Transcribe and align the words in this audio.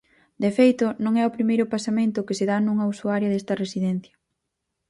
De 0.43 0.49
feito, 0.57 0.85
non 1.03 1.13
é 1.21 1.23
o 1.25 1.33
primeiro 1.37 1.65
pasamento 1.75 2.25
que 2.27 2.37
se 2.39 2.45
dá 2.49 2.57
nunha 2.59 2.89
usuaria 2.93 3.31
desta 3.31 3.59
residencia. 3.63 4.15